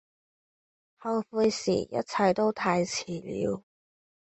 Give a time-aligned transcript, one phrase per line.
[0.97, 3.63] 後悔時一切都太遲了